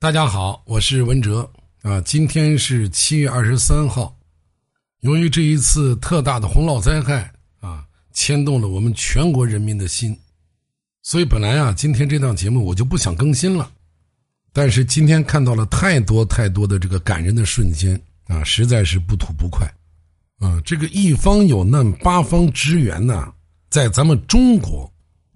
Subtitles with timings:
[0.00, 1.50] 大家好，我是文哲
[1.82, 2.00] 啊。
[2.02, 4.16] 今天是七月二十三号，
[5.00, 10.16] 由于这一次特大的洪涝灾害啊，牵动了我们全国人民的心，
[11.02, 13.68] 所以本来啊，今天这档节目我就不想更新了。
[14.52, 19.66] 但是今天看到了太多太多的这个感人的瞬间啊，实在是不吐不快
[20.38, 20.62] 啊。
[20.64, 23.34] 这个一方有难，八方支援呢，
[23.68, 24.88] 在咱们中国，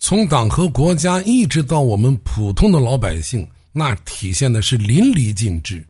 [0.00, 3.48] 从党和国家一直到我们普通的老百姓。
[3.72, 5.86] 那体现的是淋漓尽致，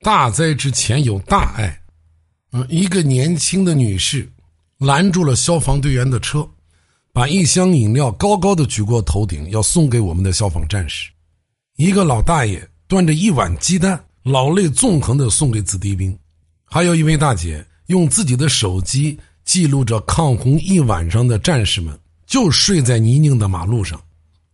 [0.00, 1.82] 大灾之前有大爱，
[2.52, 4.30] 嗯，一个年轻的女士
[4.78, 6.48] 拦住了消防队员的车，
[7.12, 11.10] 把一箱饮料高高的举过头顶，要送给我们的消防战士；
[11.76, 16.12] 一个老大爷端着一碗鸡蛋，老泪纵横的送给子弟兵；
[16.64, 24.00] 还有一位大姐用自己的手机记录着抗洪一晚上的战士们就睡在泥泞的马路上，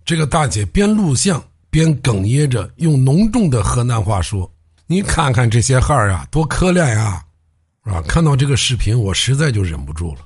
[0.07, 1.45] 这个大姐边录像。
[1.77, 4.51] 边哽咽着用浓重的河南话说
[4.89, 7.23] ：“你看看这些孩儿啊，多可怜呀！
[7.83, 10.21] 啊，看到这个视频，我实在就忍不住了。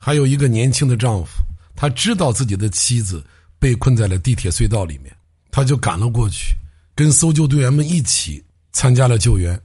[0.00, 1.44] 还有一个年轻的丈夫，
[1.76, 3.24] 他知道自己的妻子
[3.56, 5.14] 被困在了地铁隧道里面，
[5.52, 6.56] 他就赶了过去，
[6.96, 9.56] 跟搜救队员们一起参加了救援，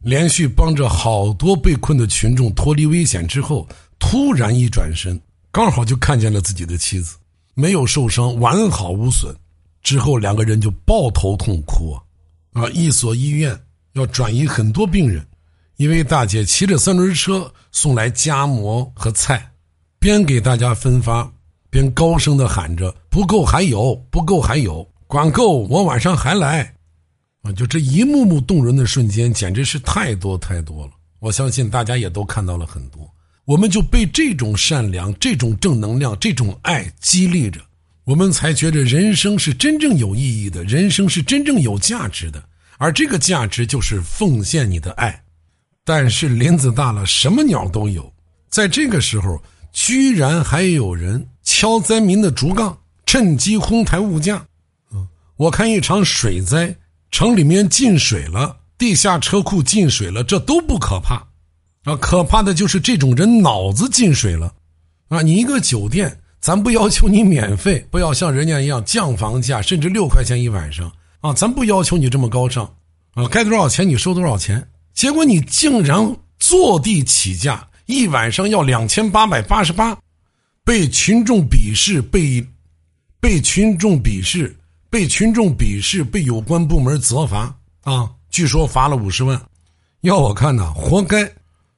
[0.00, 5.20] 连续帮着好多被困的群众脱离危险之后，突然一转身，
[5.52, 7.18] 刚好就看见了自己的妻子，
[7.52, 9.30] 没有受伤，完好无损。”
[9.84, 11.96] 之后两个人就抱头痛哭
[12.54, 12.66] 啊！
[12.70, 13.56] 一所医院
[13.92, 15.24] 要转移很多病人，
[15.76, 19.52] 一位大姐骑着三轮车送来夹馍和菜，
[19.98, 21.30] 边给大家分发，
[21.68, 26.74] 边高声的喊着：“不够还有，不够还有，管够我晚上还来。”
[27.44, 30.92] 啊，就这一幕幕动人的瞬间，简直是太多太多了。
[31.18, 33.06] 我相信大家也都看到了很多，
[33.44, 37.60] 我们就被这种善良、这种正能量、这种爱激励着。
[38.04, 42.44] 我们才觉得人生是真正有意义的，人生是真正有价值的，
[42.76, 45.24] 而这个价值就是奉献你的爱。
[45.86, 48.12] 但是林子大了，什么鸟都有，
[48.50, 54.46] 在这个时候，居然还有人敲灾民的竹杠，趁机哄抬物价。
[54.92, 56.76] 嗯，我看一场水灾，
[57.10, 61.26] 城里面进水了，地下车库进水了，这都不可怕，
[61.84, 64.54] 啊，可怕的就是这种人脑子进水了，
[65.08, 66.20] 啊，你一个酒店。
[66.44, 71.32] 咱不要求你免费，不要像人家一样降房价，甚至六块钱一晚上啊！
[71.32, 72.66] 咱不要求你这么高尚
[73.14, 74.68] 啊，该多少钱你收多少钱。
[74.92, 79.96] 结果你竟然坐地起价，一晚上要两千八百八十八，
[80.62, 82.46] 被群众鄙视，被
[83.20, 84.54] 被群众鄙视，
[84.90, 88.10] 被群众鄙视，被有关部门责罚啊！
[88.28, 89.40] 据说罚了五十万，
[90.02, 91.24] 要我看呐，活该。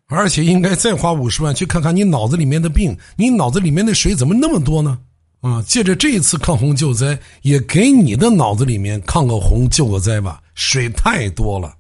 [0.09, 4.99] 而且应该再花五十万去看看你脑子里面的病，你脑子里面的水怎么那么多呢？
[5.41, 11.75] 啊，借着这一次抗洪救灾，也给你的脑子里面抗个洪救个灾吧，水太多了。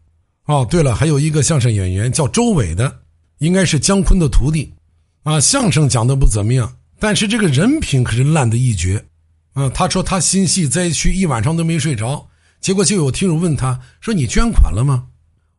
[0.47, 3.01] 哦，对了，还有一个相声演员叫周伟的，
[3.39, 4.73] 应该是姜昆的徒弟，
[5.25, 9.05] 啊，相声讲的不怎么样，但是这个人品可是烂的一绝。
[9.55, 12.29] 啊，他说他心系灾区，一晚上都没睡着，
[12.61, 15.07] 结果就有听众问他说：“你捐款了吗？”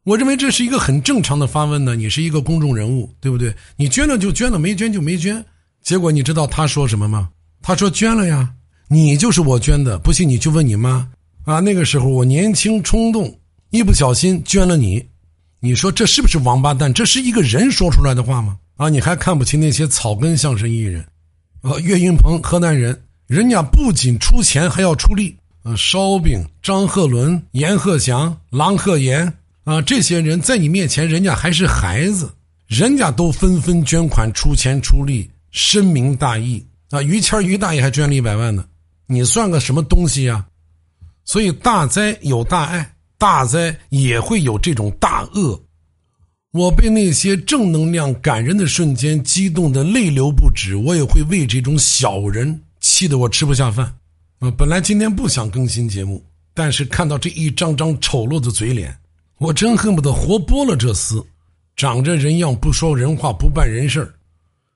[0.07, 1.93] 我认为这是一个很正常的发问呢。
[1.93, 3.53] 你是一个公众人物，对不对？
[3.75, 5.43] 你捐了就捐了，没捐就没捐。
[5.83, 7.27] 结果你知道他说什么吗？
[7.61, 8.53] 他说捐了呀，
[8.87, 9.99] 你就是我捐的。
[9.99, 11.05] 不信你去问你妈
[11.43, 11.59] 啊。
[11.59, 13.37] 那个时候我年轻冲动，
[13.71, 15.05] 一不小心捐了你。
[15.59, 16.93] 你说这是不是王八蛋？
[16.93, 18.57] 这是一个人说出来的话吗？
[18.77, 21.05] 啊，你还看不起那些草根相声艺人？
[21.63, 22.97] 啊，岳云鹏，河南人，
[23.27, 25.35] 人家不仅出钱还要出力。
[25.63, 29.33] 啊，烧饼，张鹤伦，阎鹤祥，郎鹤炎。
[29.67, 32.33] 啊，这些人在你面前，人家还是孩子，
[32.67, 37.01] 人家都纷纷捐款、出钱出力，深明大义啊。
[37.01, 38.65] 于谦于大爷还捐了一百万呢，
[39.07, 40.45] 你算个什么东西呀？
[41.25, 45.61] 所以大灾有大爱，大灾也会有这种大恶。
[46.53, 53.85] 我被那些正能量、感人的瞬间激动的泪流不止，我也会为这种小人气得我吃不下饭。
[54.39, 56.23] 啊，本来今天不想更新节目，
[56.53, 58.97] 但是看到这一张张丑陋的嘴脸。
[59.39, 61.23] 我真恨不得活剥了这厮，
[61.75, 64.15] 长着人样不说人话不办人事儿，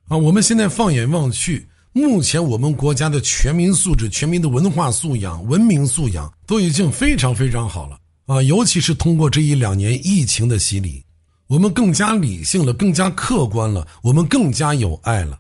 [0.08, 0.16] 啊！
[0.16, 7.98] 我们现在放眼望去，目前我们国家的全民素质、全民的文化素养、文明素养都已经非常非常好了
[8.28, 8.40] 啊！
[8.44, 11.04] 尤其是通过这一两年疫情的洗礼，
[11.48, 15.40] 我们更加理性了，更加客观了，我们更加有爱了。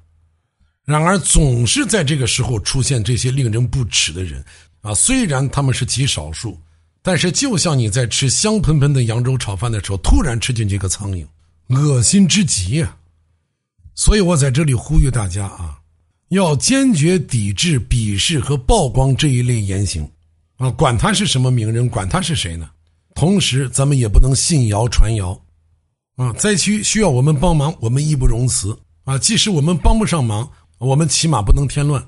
[0.83, 4.43] 然而，总是在这个时候出现这些令人不齿的人
[4.81, 4.95] 啊！
[4.95, 6.59] 虽然他们是极少数。
[7.03, 11.25] 但是，就像你在吃香喷喷的扬州炒饭的时候，突然吃进去个苍蝇，
[11.69, 12.95] 恶心之极呀！
[13.95, 15.79] 所以我在这里呼吁大家啊，
[16.29, 20.07] 要坚决抵制鄙视和曝光这一类言行，
[20.57, 22.69] 啊，管他是什么名人，管他是谁呢？
[23.15, 25.39] 同时咱们也不能信谣传谣。
[26.17, 29.17] 啊，灾区需要我们帮忙，我们义不容辞啊！
[29.17, 30.47] 即使我们帮不上忙，
[30.77, 32.05] 我们起码不能添乱。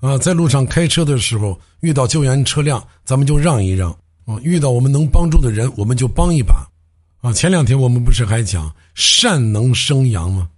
[0.00, 3.96] 啊，在路上开车的时候，遇到救援车辆，咱们就让一让。
[4.28, 6.68] 啊，遇到我们能帮助的人，我们就帮一把。
[7.22, 10.50] 啊，前两天我们不是还讲善能生阳吗？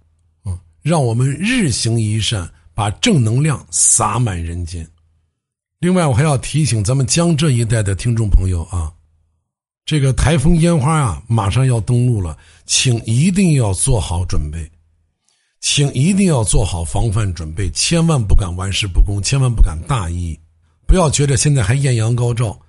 [0.43, 4.85] 啊，让我们日行一善，把正能量洒满人间。
[5.79, 8.91] 另外，我还要提醒咱们江浙一带的听众朋友啊。
[9.85, 14.69] 这个台风烟花啊，马上要登陆了，请一定要做好准备，
[15.61, 20.37] 请一定要做好防范准备，千万不敢玩世不恭，千万不敢大意，
[20.85, 22.59] 不要觉得现在还艳阳高照，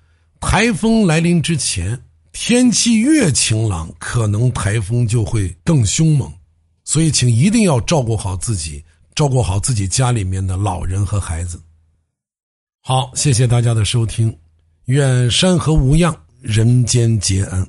[0.45, 1.99] 台风来临之前，
[2.31, 6.31] 天气越晴朗，可能台风就会更凶猛，
[6.83, 8.83] 所以请一定要照顾好自己，
[9.15, 11.59] 照顾好自己家里面的老人和孩子。
[12.81, 14.37] 好，谢谢大家的收听，
[14.85, 16.15] 愿山河无恙。
[16.39, 17.67] 人间皆安。